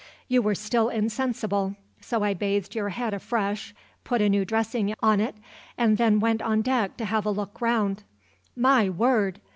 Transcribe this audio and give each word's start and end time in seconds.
"You 0.27 0.41
were 0.41 0.55
still 0.55 0.89
insensible, 0.89 1.75
so 1.99 2.23
I 2.23 2.33
bathed 2.33 2.73
your 2.73 2.89
head 2.89 3.13
afresh, 3.13 3.75
put 4.03 4.19
a 4.19 4.29
new 4.29 4.43
dressing 4.43 4.95
on 4.99 5.19
it, 5.21 5.35
and 5.77 5.99
then 5.99 6.19
went 6.19 6.41
on 6.41 6.63
deck 6.63 6.97
to 6.97 7.05
have 7.05 7.23
a 7.27 7.29
look 7.29 7.61
round. 7.61 8.03
My 8.55 8.89
word! 8.89 9.39